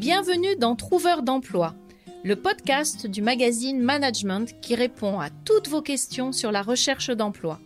[0.00, 1.74] Bienvenue dans Trouveur d'emploi,
[2.24, 7.60] le podcast du magazine Management qui répond à toutes vos questions sur la recherche d'emploi.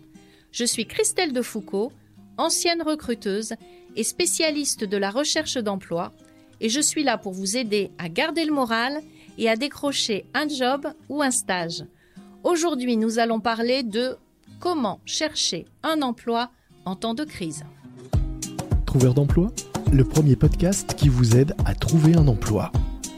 [0.51, 1.93] Je suis Christelle Defoucault,
[2.37, 3.55] ancienne recruteuse
[3.95, 6.13] et spécialiste de la recherche d'emploi,
[6.61, 9.01] et je suis là pour vous aider à garder le moral
[9.39, 11.85] et à décrocher un job ou un stage.
[12.43, 14.17] Aujourd'hui, nous allons parler de
[14.59, 16.51] comment chercher un emploi
[16.85, 17.65] en temps de crise.
[18.87, 19.53] Trouveur d'emploi,
[19.93, 22.73] le premier podcast qui vous aide à trouver un emploi.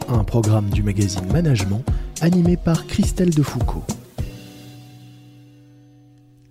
[0.08, 1.82] Un programme du magazine Management
[2.20, 3.84] animé par Christelle Defoucault.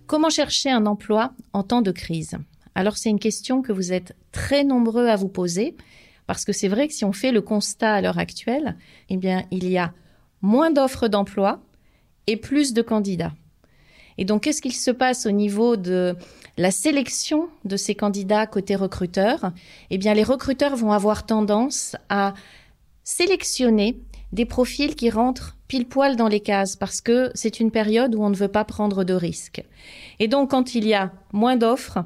[0.06, 2.36] Comment chercher un emploi en temps de crise?
[2.74, 5.76] Alors c'est une question que vous êtes très nombreux à vous poser
[6.26, 8.76] parce que c'est vrai que si on fait le constat à l'heure actuelle,
[9.08, 9.92] eh bien il y a
[10.42, 11.60] moins d'offres d'emploi
[12.26, 13.32] et plus de candidats.
[14.18, 16.16] Et donc, qu'est-ce qu'il se passe au niveau de
[16.56, 19.52] la sélection de ces candidats côté recruteurs
[19.90, 22.34] Eh bien, les recruteurs vont avoir tendance à
[23.04, 24.00] sélectionner
[24.32, 28.22] des profils qui rentrent pile poil dans les cases parce que c'est une période où
[28.22, 29.62] on ne veut pas prendre de risques.
[30.18, 31.98] Et donc, quand il y a moins d'offres,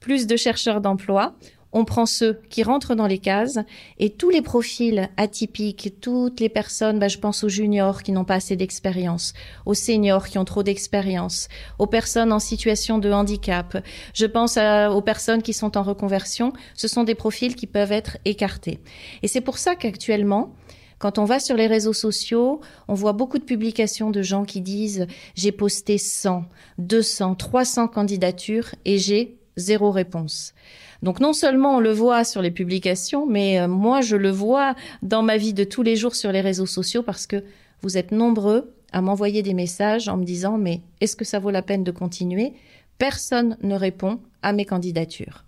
[0.00, 1.34] plus de chercheurs d'emploi,
[1.72, 3.58] on prend ceux qui rentrent dans les cases
[3.98, 8.24] et tous les profils atypiques, toutes les personnes, bah, je pense aux juniors qui n'ont
[8.24, 9.32] pas assez d'expérience,
[9.66, 13.78] aux seniors qui ont trop d'expérience, aux personnes en situation de handicap,
[14.14, 18.18] je pense aux personnes qui sont en reconversion, ce sont des profils qui peuvent être
[18.24, 18.80] écartés.
[19.22, 20.54] Et c'est pour ça qu'actuellement,
[20.98, 24.60] quand on va sur les réseaux sociaux, on voit beaucoup de publications de gens qui
[24.60, 26.44] disent j'ai posté 100,
[26.78, 30.54] 200, 300 candidatures et j'ai zéro réponse.
[31.02, 34.74] Donc non seulement on le voit sur les publications, mais euh, moi je le vois
[35.02, 37.44] dans ma vie de tous les jours sur les réseaux sociaux parce que
[37.82, 41.50] vous êtes nombreux à m'envoyer des messages en me disant mais est-ce que ça vaut
[41.50, 42.52] la peine de continuer?
[42.98, 45.44] Personne ne répond à mes candidatures.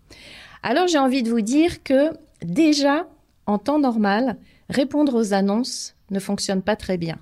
[0.62, 2.10] Alors j'ai envie de vous dire que
[2.42, 3.06] déjà
[3.46, 4.38] en temps normal,
[4.70, 7.18] répondre aux annonces ne fonctionne pas très bien.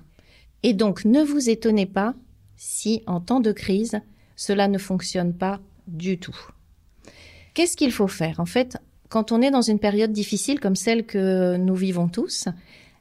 [0.63, 2.15] Et donc ne vous étonnez pas
[2.55, 3.99] si en temps de crise,
[4.35, 6.52] cela ne fonctionne pas du tout.
[7.53, 8.39] Qu'est-ce qu'il faut faire?
[8.39, 8.77] En fait,
[9.09, 12.47] quand on est dans une période difficile comme celle que nous vivons tous,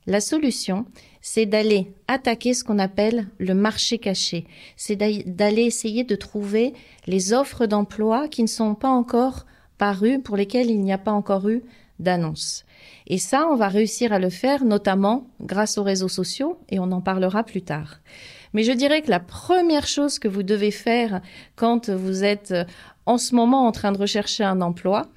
[0.07, 0.85] la solution,
[1.21, 4.47] c'est d'aller attaquer ce qu'on appelle le marché caché.
[4.77, 6.75] C'est d'aller essayer de trouver
[7.07, 9.47] les offres d'emploi qui ne sont pas encore
[9.79, 11.63] parues, pour lesquelles il n'y a pas encore eu
[11.99, 12.65] d'annonce.
[13.07, 16.93] Et ça, on va réussir à le faire notamment grâce aux réseaux sociaux et on
[16.93, 18.01] en parlera plus tard.
[18.53, 21.23] Mais je dirais que la première chose que vous devez faire
[21.57, 22.55] quand vous êtes
[23.07, 25.09] en ce moment en train de rechercher un emploi,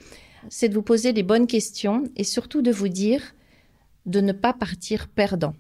[0.50, 3.22] c'est de vous poser des bonnes questions et surtout de vous dire
[4.06, 5.56] de ne pas partir perdant.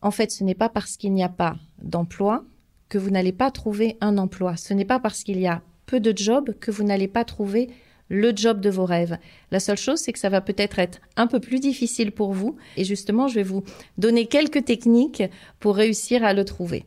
[0.00, 2.44] En fait, ce n'est pas parce qu'il n'y a pas d'emploi
[2.88, 4.56] que vous n'allez pas trouver un emploi.
[4.56, 7.70] Ce n'est pas parce qu'il y a peu de jobs que vous n'allez pas trouver
[8.08, 9.16] le job de vos rêves.
[9.50, 12.56] La seule chose, c'est que ça va peut-être être un peu plus difficile pour vous.
[12.76, 13.62] Et justement, je vais vous
[13.96, 15.22] donner quelques techniques
[15.60, 16.84] pour réussir à le trouver.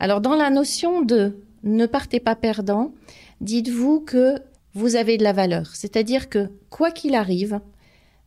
[0.00, 2.92] Alors dans la notion de ne partez pas perdant,
[3.40, 4.36] dites-vous que
[4.74, 5.74] vous avez de la valeur.
[5.74, 7.60] C'est-à-dire que quoi qu'il arrive,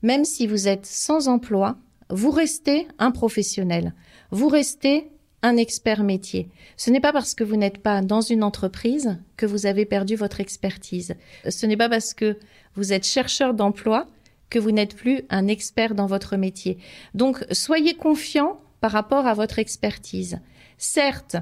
[0.01, 1.77] même si vous êtes sans emploi,
[2.09, 3.93] vous restez un professionnel.
[4.31, 5.09] Vous restez
[5.41, 6.49] un expert métier.
[6.75, 10.15] Ce n'est pas parce que vous n'êtes pas dans une entreprise que vous avez perdu
[10.15, 11.15] votre expertise.
[11.47, 12.37] Ce n'est pas parce que
[12.75, 14.07] vous êtes chercheur d'emploi
[14.49, 16.77] que vous n'êtes plus un expert dans votre métier.
[17.13, 20.39] Donc, soyez confiant par rapport à votre expertise.
[20.77, 21.37] Certes,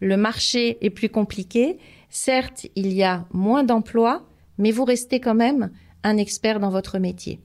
[0.00, 1.78] le marché est plus compliqué.
[2.08, 4.26] Certes, il y a moins d'emplois,
[4.58, 5.70] mais vous restez quand même
[6.02, 7.40] un expert dans votre métier.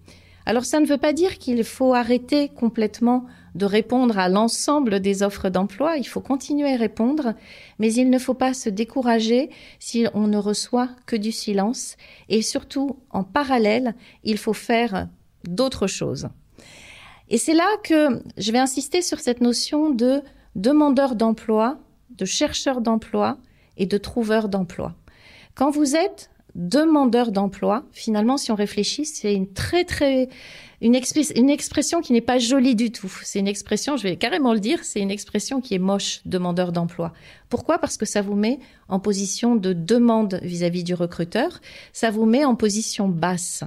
[0.46, 5.24] Alors ça ne veut pas dire qu'il faut arrêter complètement de répondre à l'ensemble des
[5.24, 7.34] offres d'emploi, il faut continuer à répondre,
[7.80, 9.50] mais il ne faut pas se décourager
[9.80, 11.96] si on ne reçoit que du silence
[12.30, 15.08] et surtout en parallèle, il faut faire
[15.46, 16.28] d'autres choses.
[17.30, 20.22] Et c'est là que je vais insister sur cette notion de
[20.56, 21.80] demandeur d'emploi
[22.18, 23.38] de chercheurs d'emploi
[23.78, 24.94] et de trouveurs d'emploi.
[25.54, 30.30] Quand vous êtes demandeur d'emploi, finalement, si on réfléchit, c'est une très très
[30.82, 31.00] une,
[31.36, 33.12] une expression qui n'est pas jolie du tout.
[33.24, 36.72] C'est une expression, je vais carrément le dire, c'est une expression qui est moche, demandeur
[36.72, 37.14] d'emploi.
[37.50, 37.78] Pourquoi?
[37.78, 41.60] Parce que ça vous met en position de demande vis-à-vis -vis du recruteur,
[41.94, 43.64] ça vous met en position basse.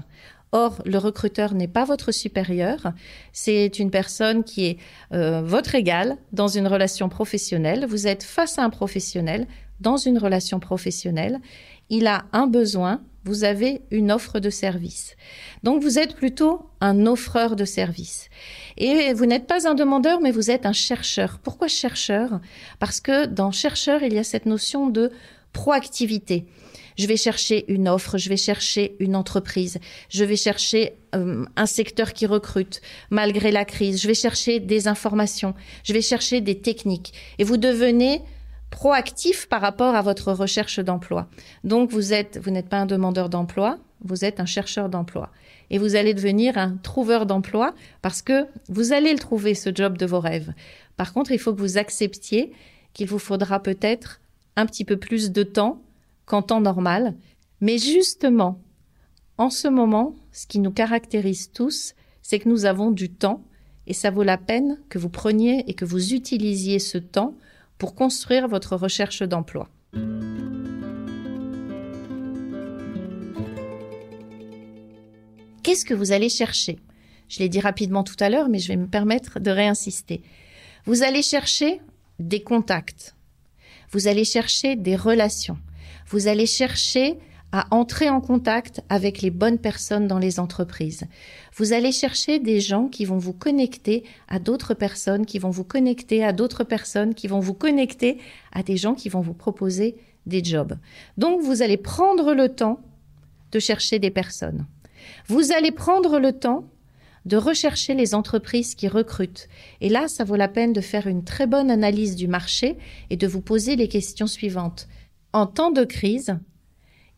[0.52, 2.92] Or, le recruteur n'est pas votre supérieur,
[3.32, 4.78] c'est une personne qui est
[5.12, 7.86] euh, votre égal dans une relation professionnelle.
[7.86, 9.46] Vous êtes face à un professionnel
[9.80, 11.38] dans une relation professionnelle.
[11.90, 15.16] Il a un besoin, vous avez une offre de service.
[15.62, 18.28] Donc, vous êtes plutôt un offreur de service.
[18.76, 21.38] Et vous n'êtes pas un demandeur, mais vous êtes un chercheur.
[21.42, 22.40] Pourquoi chercheur?
[22.78, 25.10] Parce que dans chercheur, il y a cette notion de
[25.52, 26.46] proactivité.
[26.98, 29.78] Je vais chercher une offre, je vais chercher une entreprise,
[30.10, 32.80] je vais chercher euh, un secteur qui recrute
[33.10, 35.54] malgré la crise, je vais chercher des informations,
[35.84, 37.12] je vais chercher des techniques.
[37.38, 38.22] Et vous devenez
[38.70, 41.28] proactif par rapport à votre recherche d'emploi.
[41.62, 45.30] Donc vous êtes, vous n'êtes pas un demandeur d'emploi, vous êtes un chercheur d'emploi.
[45.70, 49.98] Et vous allez devenir un trouveur d'emploi parce que vous allez le trouver, ce job
[49.98, 50.52] de vos rêves.
[50.96, 52.52] Par contre, il faut que vous acceptiez
[52.92, 54.20] qu'il vous faudra peut-être
[54.56, 55.80] un petit peu plus de temps
[56.28, 57.16] qu'en temps normal.
[57.60, 58.60] Mais justement,
[59.38, 63.42] en ce moment, ce qui nous caractérise tous, c'est que nous avons du temps
[63.86, 67.34] et ça vaut la peine que vous preniez et que vous utilisiez ce temps
[67.78, 69.68] pour construire votre recherche d'emploi.
[75.62, 76.78] Qu'est-ce que vous allez chercher?
[77.28, 80.22] Je l'ai dit rapidement tout à l'heure, mais je vais me permettre de réinsister.
[80.84, 81.80] Vous allez chercher
[82.18, 83.14] des contacts.
[83.90, 85.58] Vous allez chercher des relations.
[86.08, 87.18] Vous allez chercher
[87.52, 91.04] à entrer en contact avec les bonnes personnes dans les entreprises.
[91.56, 95.64] Vous allez chercher des gens qui vont vous connecter à d'autres personnes, qui vont vous
[95.64, 98.18] connecter à d'autres personnes, qui vont vous connecter
[98.52, 99.96] à des gens qui vont vous proposer
[100.26, 100.76] des jobs.
[101.16, 102.80] Donc vous allez prendre le temps
[103.52, 104.66] de chercher des personnes.
[105.26, 106.64] Vous allez prendre le temps
[107.24, 109.48] de rechercher les entreprises qui recrutent.
[109.80, 112.78] Et là, ça vaut la peine de faire une très bonne analyse du marché
[113.10, 114.88] et de vous poser les questions suivantes.
[115.38, 116.36] En temps de crise,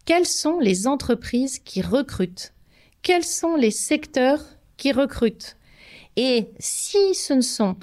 [0.05, 2.53] quelles sont les entreprises qui recrutent?
[3.01, 4.45] Quels sont les secteurs
[4.77, 5.57] qui recrutent?
[6.17, 7.77] Et si ce ne sont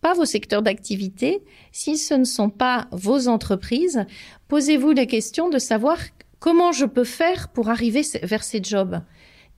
[0.00, 1.42] pas vos secteurs d'activité,
[1.72, 4.06] si ce ne sont pas vos entreprises,
[4.46, 5.98] posez-vous les questions de savoir
[6.38, 9.00] comment je peux faire pour arriver vers ces jobs.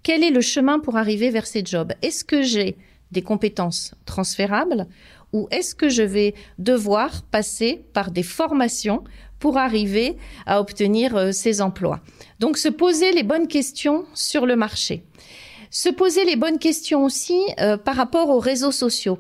[0.02, 1.92] Quel est le chemin pour arriver vers ces jobs?
[2.00, 2.78] Est-ce que j'ai
[3.10, 4.86] des compétences transférables
[5.32, 9.02] ou est-ce que je vais devoir passer par des formations
[9.42, 10.16] pour arriver
[10.46, 11.98] à obtenir euh, ces emplois.
[12.38, 15.02] Donc se poser les bonnes questions sur le marché.
[15.68, 19.18] Se poser les bonnes questions aussi euh, par rapport aux réseaux sociaux.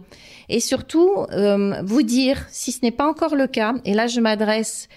[0.48, 4.20] Et surtout, euh, vous dire, si ce n'est pas encore le cas, et là je
[4.20, 4.88] m'adresse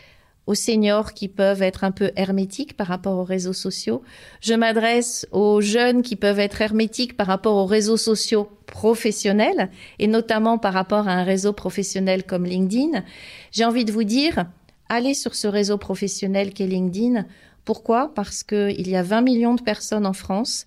[0.45, 4.03] aux seniors qui peuvent être un peu hermétiques par rapport aux réseaux sociaux.
[4.41, 10.05] Je m'adresse aux jeunes qui peuvent être hermétiques par rapport aux réseaux sociaux professionnels et
[10.05, 13.03] notamment par rapport à un réseau professionnel comme LinkedIn.
[13.51, 14.45] J'ai envie de vous dire,
[14.89, 17.25] allez sur ce réseau professionnel qu'est LinkedIn.
[17.63, 18.13] Pourquoi?
[18.13, 20.65] Parce qu'il y a 20 millions de personnes en France.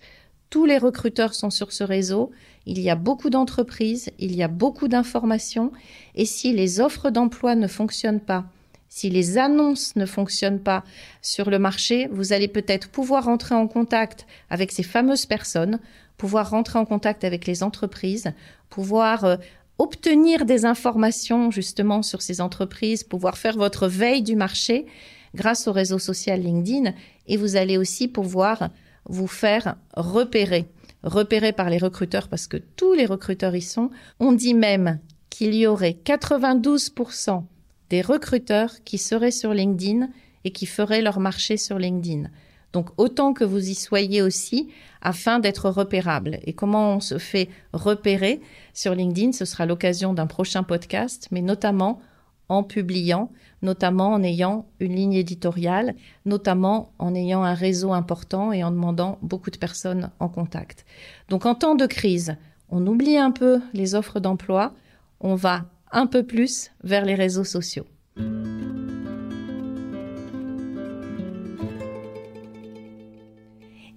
[0.49, 2.31] Tous les recruteurs sont sur ce réseau.
[2.65, 5.71] Il y a beaucoup d'entreprises, il y a beaucoup d'informations.
[6.15, 8.45] Et si les offres d'emploi ne fonctionnent pas,
[8.89, 10.83] si les annonces ne fonctionnent pas
[11.21, 15.79] sur le marché, vous allez peut-être pouvoir rentrer en contact avec ces fameuses personnes,
[16.17, 18.33] pouvoir rentrer en contact avec les entreprises,
[18.69, 19.37] pouvoir euh,
[19.79, 24.85] obtenir des informations justement sur ces entreprises, pouvoir faire votre veille du marché
[25.33, 26.93] grâce au réseau social LinkedIn
[27.27, 28.69] et vous allez aussi pouvoir
[29.05, 30.65] vous faire repérer,
[31.03, 33.89] repérer par les recruteurs parce que tous les recruteurs y sont.
[34.19, 34.99] On dit même
[35.29, 37.43] qu'il y aurait 92%
[37.89, 40.09] des recruteurs qui seraient sur LinkedIn
[40.43, 42.29] et qui feraient leur marché sur LinkedIn.
[42.73, 44.69] Donc autant que vous y soyez aussi
[45.01, 46.39] afin d'être repérable.
[46.43, 48.41] Et comment on se fait repérer
[48.73, 52.01] sur LinkedIn, ce sera l'occasion d'un prochain podcast, mais notamment
[52.49, 53.31] en publiant,
[53.61, 55.95] notamment en ayant une ligne éditoriale,
[56.25, 60.85] notamment en ayant un réseau important et en demandant beaucoup de personnes en contact.
[61.29, 62.35] Donc en temps de crise,
[62.69, 64.73] on oublie un peu les offres d'emploi,
[65.19, 67.85] on va un peu plus vers les réseaux sociaux.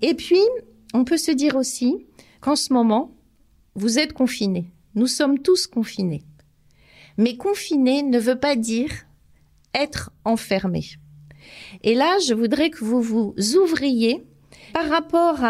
[0.03, 0.41] Et puis,
[0.95, 2.07] on peut se dire aussi
[2.41, 3.17] qu'en ce moment,
[3.75, 4.71] vous êtes confinés.
[4.95, 6.23] Nous sommes tous confinés.
[7.17, 8.91] Mais confiné ne veut pas dire
[9.75, 10.85] être enfermé.
[11.83, 14.23] Et là, je voudrais que vous vous ouvriez
[14.75, 15.41] par rapport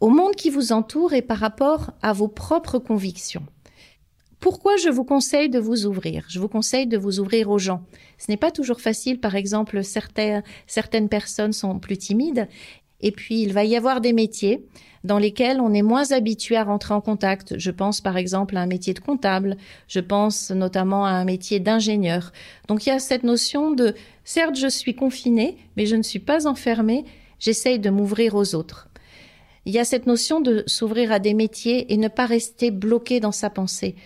[0.00, 3.46] au monde qui vous entoure et par rapport à vos propres convictions.
[4.40, 6.24] Pourquoi je vous conseille de vous ouvrir?
[6.28, 7.82] Je vous conseille de vous ouvrir aux gens.
[8.18, 12.48] Ce n'est pas toujours facile, par exemple, certaines personnes sont plus timides
[13.00, 14.64] et puis, il va y avoir des métiers
[15.04, 17.56] dans lesquels on est moins habitué à rentrer en contact.
[17.58, 21.60] Je pense par exemple à un métier de comptable, je pense notamment à un métier
[21.60, 22.32] d'ingénieur.
[22.66, 26.18] Donc il y a cette notion de, certes, je suis confiné, mais je ne suis
[26.18, 27.04] pas enfermé,
[27.38, 28.87] j'essaye de m'ouvrir aux autres.
[29.68, 33.20] Il y a cette notion de s'ouvrir à des métiers et ne pas rester bloqué
[33.20, 33.96] dans sa pensée.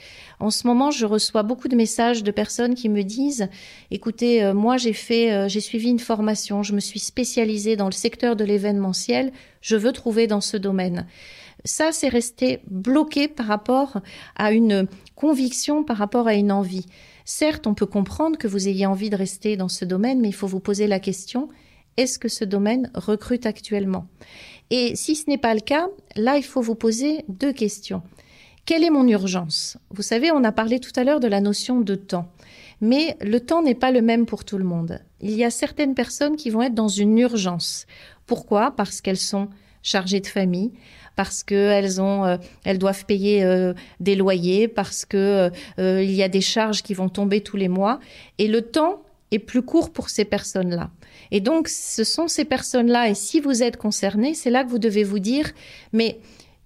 [0.40, 3.48] En ce moment, je reçois beaucoup de messages de personnes qui me disent
[3.92, 7.86] "Écoutez, euh, moi j'ai fait euh, j'ai suivi une formation, je me suis spécialisée dans
[7.86, 11.06] le secteur de l'événementiel, je veux trouver dans ce domaine."
[11.64, 14.00] Ça, c'est resté bloqué par rapport
[14.34, 16.86] à une conviction, par rapport à une envie.
[17.24, 20.34] Certes, on peut comprendre que vous ayez envie de rester dans ce domaine, mais il
[20.34, 21.50] faut vous poser la question
[21.98, 24.06] est-ce que ce domaine recrute actuellement?
[24.74, 28.00] Et si ce n'est pas le cas, là, il faut vous poser deux questions.
[28.64, 29.76] Quelle est mon urgence?
[29.90, 32.32] Vous savez, on a parlé tout à l'heure de la notion de temps.
[32.80, 35.00] Mais le temps n'est pas le même pour tout le monde.
[35.20, 37.86] Il y a certaines personnes qui vont être dans une urgence.
[38.24, 38.70] Pourquoi?
[38.70, 39.50] Parce qu'elles sont
[39.82, 40.72] chargées de famille,
[41.16, 42.38] parce qu'elles euh,
[42.78, 47.10] doivent payer euh, des loyers, parce que euh, il y a des charges qui vont
[47.10, 48.00] tomber tous les mois,
[48.38, 49.02] et le temps
[49.32, 50.90] est plus court pour ces personnes-là.
[51.32, 54.78] Et donc, ce sont ces personnes-là, et si vous êtes concerné, c'est là que vous
[54.78, 55.50] devez vous dire,
[55.94, 56.20] mais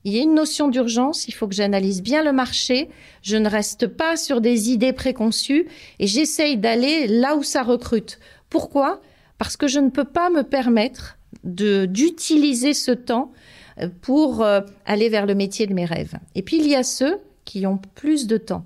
[0.04, 2.88] il y a une notion d'urgence, il faut que j'analyse bien le marché,
[3.22, 5.68] je ne reste pas sur des idées préconçues,
[6.00, 8.18] et j'essaye d'aller là où ça recrute.
[8.50, 9.00] Pourquoi?
[9.38, 13.32] Parce que je ne peux pas me permettre d'utiliser ce temps
[13.80, 16.14] euh, pour euh, aller vers le métier de mes rêves.
[16.34, 18.64] Et puis il y a ceux qui ont plus de temps.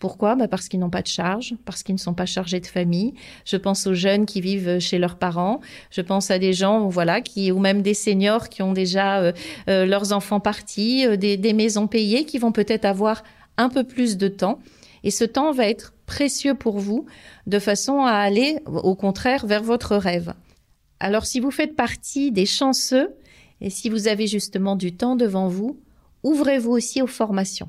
[0.00, 0.34] Pourquoi?
[0.34, 3.12] Bah Parce qu'ils n'ont pas de charge, parce qu'ils ne sont pas chargés de famille.
[3.44, 5.60] Je pense aux jeunes qui vivent chez leurs parents.
[5.90, 9.32] Je pense à des gens, voilà, qui ou même des seniors qui ont déjà euh,
[9.68, 13.22] euh, leurs enfants partis, euh, des, des maisons payées, qui vont peut-être avoir
[13.58, 14.58] un peu plus de temps.
[15.04, 17.04] Et ce temps va être précieux pour vous,
[17.46, 20.32] de façon à aller, au contraire, vers votre rêve.
[20.98, 23.14] Alors, si vous faites partie des chanceux,
[23.60, 25.78] et si vous avez justement du temps devant vous,
[26.22, 27.68] ouvrez-vous aussi aux formations.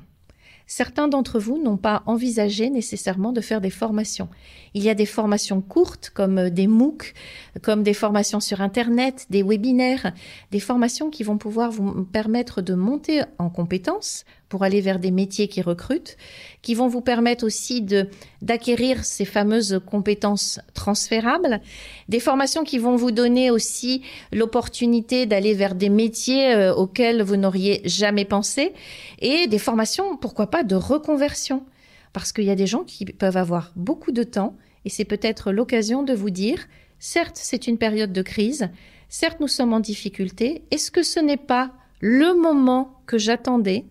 [0.66, 4.28] Certains d'entre vous n'ont pas envisagé nécessairement de faire des formations.
[4.74, 7.14] Il y a des formations courtes comme euh, des MOOC,
[7.62, 10.12] comme des formations sur Internet, des webinaires,
[10.50, 15.10] des formations qui vont pouvoir vous permettre de monter en compétences pour aller vers des
[15.10, 16.18] métiers qui recrutent,
[16.60, 18.08] qui vont vous permettre aussi de
[18.42, 21.62] d'acquérir ces fameuses compétences transférables,
[22.10, 27.36] des formations qui vont vous donner aussi l'opportunité d'aller vers des métiers euh, auxquels vous
[27.36, 28.74] n'auriez jamais pensé
[29.20, 31.64] et des formations pourquoi pas de reconversion.
[32.12, 34.54] Parce qu'il y a des gens qui peuvent avoir beaucoup de temps
[34.84, 36.66] et c'est peut-être l'occasion de vous dire
[36.98, 38.68] certes, c'est une période de crise,
[39.08, 43.86] certes nous sommes en difficulté, est-ce que ce n'est pas le moment que j'attendais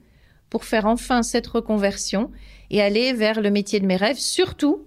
[0.52, 2.30] pour faire enfin cette reconversion
[2.70, 4.86] et aller vers le métier de mes rêves, surtout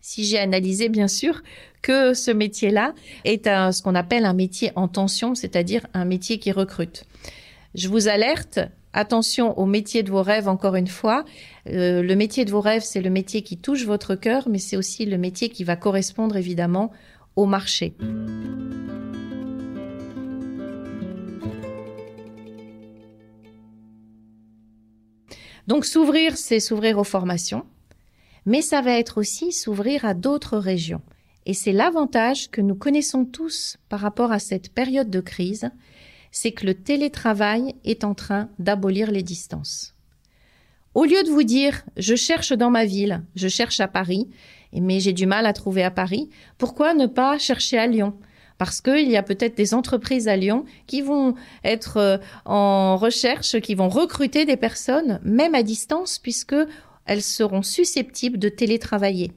[0.00, 1.42] si j'ai analysé bien sûr
[1.80, 2.94] que ce métier-là
[3.24, 7.04] est un, ce qu'on appelle un métier en tension, c'est-à-dire un métier qui recrute.
[7.74, 8.60] Je vous alerte,
[8.92, 11.24] attention au métier de vos rêves encore une fois.
[11.68, 14.76] Euh, le métier de vos rêves, c'est le métier qui touche votre cœur, mais c'est
[14.76, 16.90] aussi le métier qui va correspondre évidemment
[17.36, 17.94] au marché.
[25.66, 27.64] Donc s'ouvrir, c'est s'ouvrir aux formations,
[28.46, 31.02] mais ça va être aussi s'ouvrir à d'autres régions.
[31.46, 35.70] Et c'est l'avantage que nous connaissons tous par rapport à cette période de crise,
[36.30, 39.94] c'est que le télétravail est en train d'abolir les distances.
[40.94, 44.28] Au lieu de vous dire je cherche dans ma ville, je cherche à Paris,
[44.72, 46.28] mais j'ai du mal à trouver à Paris,
[46.58, 48.14] pourquoi ne pas chercher à Lyon?
[48.64, 52.16] Parce qu'il y a peut-être des entreprises à Lyon qui vont être euh,
[52.46, 56.56] en recherche, qui vont recruter des personnes, même à distance, puisque
[57.04, 59.32] elles seront susceptibles de télétravailler.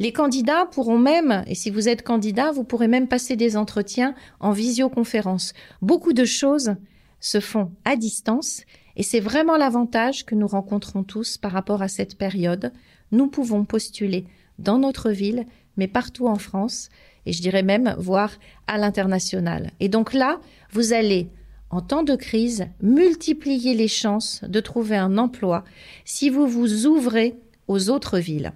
[0.00, 4.16] Les candidats pourront même, et si vous êtes candidat, vous pourrez même passer des entretiens
[4.40, 5.52] en visioconférence.
[5.80, 6.74] Beaucoup de choses
[7.20, 8.62] se font à distance
[8.96, 12.72] et c'est vraiment l'avantage que nous rencontrons tous par rapport à cette période.
[13.12, 14.26] Nous pouvons postuler
[14.58, 16.88] dans notre ville, mais partout en France
[17.26, 18.30] et je dirais même voir
[18.66, 19.70] à l'international.
[19.80, 20.40] Et donc là,
[20.70, 21.28] vous allez,
[21.70, 25.64] en temps de crise, multiplier les chances de trouver un emploi
[26.04, 27.34] si vous vous ouvrez
[27.68, 28.52] aux autres villes.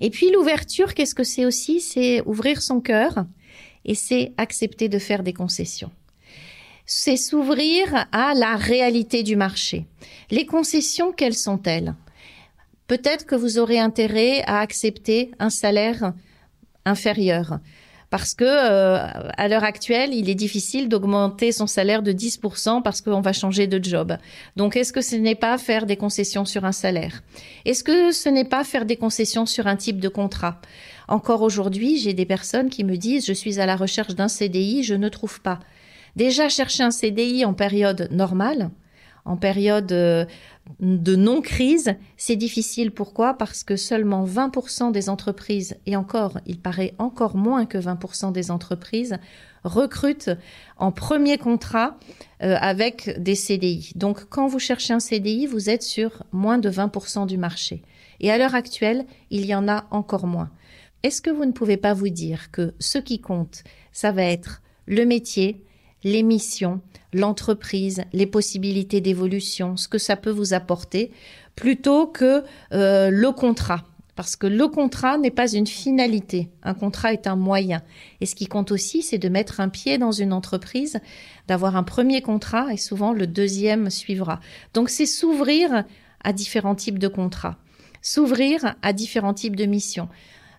[0.00, 1.80] Et puis l'ouverture, qu'est-ce que c'est aussi?
[1.80, 3.26] C'est ouvrir son cœur
[3.84, 5.90] et c'est accepter de faire des concessions.
[6.86, 9.86] C'est s'ouvrir à la réalité du marché.
[10.30, 11.94] Les concessions, quelles sont-elles?
[12.88, 16.12] Peut-être que vous aurez intérêt à accepter un salaire
[16.84, 17.60] inférieur.
[18.10, 18.96] Parce que euh,
[19.36, 23.66] à l'heure actuelle, il est difficile d'augmenter son salaire de 10% parce qu'on va changer
[23.66, 24.16] de job.
[24.56, 27.22] Donc, est-ce que ce n'est pas faire des concessions sur un salaire?
[27.66, 30.58] Est-ce que ce n'est pas faire des concessions sur un type de contrat?
[31.06, 34.84] Encore aujourd'hui, j'ai des personnes qui me disent je suis à la recherche d'un CDI,
[34.84, 35.60] je ne trouve pas.
[36.16, 38.70] Déjà chercher un CDI en période normale,
[39.28, 40.24] en période euh,
[40.80, 42.90] de non-crise, c'est difficile.
[42.90, 43.34] Pourquoi?
[43.34, 48.50] Parce que seulement 20% des entreprises, et encore, il paraît encore moins que 20% des
[48.50, 49.18] entreprises,
[49.64, 50.30] recrutent
[50.78, 51.98] en premier contrat
[52.42, 53.92] euh, avec des CDI.
[53.96, 57.82] Donc quand vous cherchez un CDI, vous êtes sur moins de 20% du marché.
[58.20, 60.50] Et à l'heure actuelle, il y en a encore moins.
[61.02, 64.62] Est-ce que vous ne pouvez pas vous dire que ce qui compte, ça va être
[64.86, 65.62] le métier,
[66.04, 66.80] les missions,
[67.12, 71.10] l'entreprise, les possibilités d'évolution, ce que ça peut vous apporter,
[71.54, 73.84] plutôt que euh, le contrat.
[74.14, 77.82] Parce que le contrat n'est pas une finalité, un contrat est un moyen.
[78.20, 80.98] Et ce qui compte aussi, c'est de mettre un pied dans une entreprise,
[81.46, 84.40] d'avoir un premier contrat et souvent le deuxième suivra.
[84.74, 85.84] Donc c'est s'ouvrir
[86.24, 87.58] à différents types de contrats,
[88.02, 90.08] s'ouvrir à différents types de missions.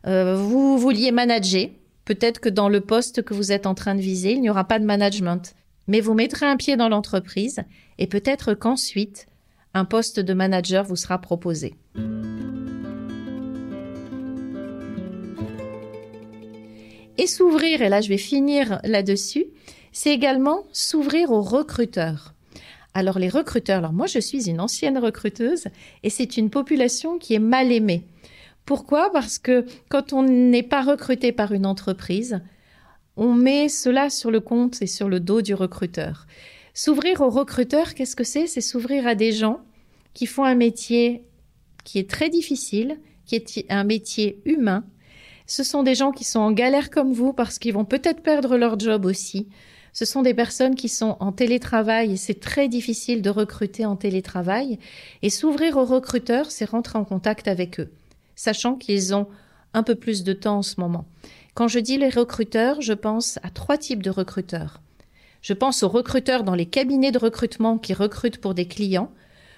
[0.07, 1.67] Euh, vous vouliez manager,
[2.09, 4.63] peut-être que dans le poste que vous êtes en train de viser, il n'y aura
[4.63, 5.53] pas de management,
[5.85, 7.59] mais vous mettrez un pied dans l'entreprise
[7.99, 9.27] et peut-être qu'ensuite,
[9.75, 11.75] un poste de manager vous sera proposé.
[17.19, 19.45] Et s'ouvrir, et là je vais finir là-dessus,
[19.91, 22.33] c'est également s'ouvrir aux recruteurs.
[22.95, 25.67] Alors les recruteurs, alors moi je suis une ancienne recruteuse
[26.01, 28.03] et c'est une population qui est mal aimée.
[28.69, 29.11] Pourquoi?
[29.11, 32.39] Parce que quand on n'est pas recruté par une entreprise,
[33.17, 36.27] on met cela sur le compte et sur le dos du recruteur.
[36.75, 38.45] S'ouvrir aux recruteurs, qu'est-ce que c'est?
[38.45, 39.61] C'est s'ouvrir à des gens
[40.13, 41.23] qui font un métier
[41.83, 44.83] qui est très difficile, qui est un métier humain.
[45.47, 48.55] Ce sont des gens qui sont en galère comme vous parce qu'ils vont peut-être perdre
[48.55, 49.47] leur job aussi.
[49.93, 53.95] Ce sont des personnes qui sont en télétravail et c'est très difficile de recruter en
[53.95, 54.77] télétravail.
[55.23, 57.89] Et s'ouvrir aux recruteurs, c'est rentrer en contact avec eux,
[58.39, 59.27] sachant qu'ils ont
[59.73, 61.05] un peu plus de temps en ce moment.
[61.55, 64.79] Quand je dis les recruteurs, je pense à trois types de recruteurs.
[65.41, 69.11] Je pense aux recruteurs dans les cabinets de recrutement qui recrutent pour des clients.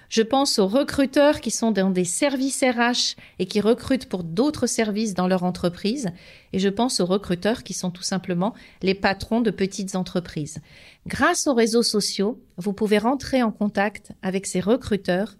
[0.08, 4.66] Je pense aux recruteurs qui sont dans des services RH et qui recrutent pour d'autres
[4.66, 6.10] services dans leur entreprise.
[6.52, 10.58] Et je pense aux recruteurs qui sont tout simplement les patrons de petites entreprises.
[11.06, 15.36] Grâce aux réseaux sociaux, vous pouvez rentrer en contact avec ces recruteurs,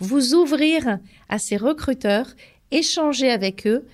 [0.00, 0.98] vous ouvrir
[1.28, 2.28] à ces recruteurs,
[2.70, 3.86] échanger avec eux.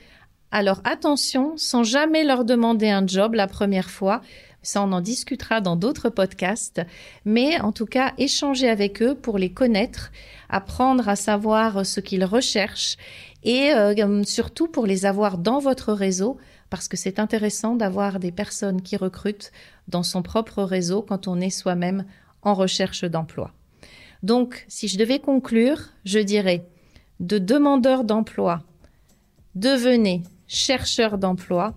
[0.51, 4.21] Alors attention, sans jamais leur demander un job la première fois,
[4.63, 6.83] ça, on en discutera dans d'autres podcasts.
[7.25, 10.13] Mais en tout cas, échanger avec eux pour les connaître,
[10.49, 12.97] apprendre à savoir ce qu'ils recherchent
[13.43, 16.39] et euh, surtout pour les avoir dans votre réseau
[16.71, 19.53] parce que c'est intéressant d'avoir des personnes qui recrutent
[19.89, 22.07] dans son propre réseau quand on est soi-même
[22.41, 23.53] en recherche d'emploi.
[24.23, 26.65] Donc, si je devais conclure, je dirais
[27.21, 28.63] de demandeurs d'emploi,
[29.55, 31.75] devenez chercheur d'emploi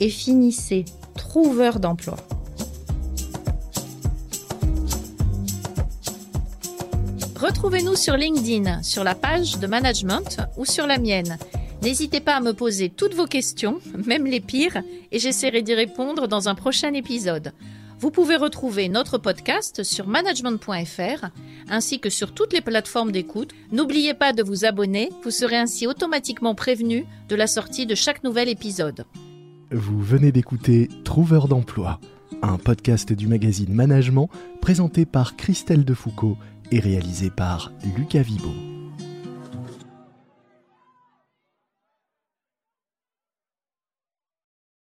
[0.00, 0.84] et finissez
[1.16, 2.16] trouveur d'emploi.
[7.36, 11.38] Retrouvez-nous sur LinkedIn, sur la page de management ou sur la mienne.
[11.82, 16.28] N'hésitez pas à me poser toutes vos questions, même les pires, et j'essaierai d'y répondre
[16.28, 17.52] dans un prochain épisode.
[17.98, 21.26] Vous pouvez retrouver notre podcast sur management.fr
[21.68, 23.52] ainsi que sur toutes les plateformes d'écoute.
[23.72, 28.22] N'oubliez pas de vous abonner, vous serez ainsi automatiquement prévenu de la sortie de chaque
[28.22, 29.06] nouvel épisode.
[29.72, 31.98] Vous venez d'écouter Trouveur d'emploi,
[32.42, 34.28] un podcast du magazine Management
[34.60, 36.36] présenté par Christelle Defoucault
[36.70, 38.75] et réalisé par Lucas Vibo.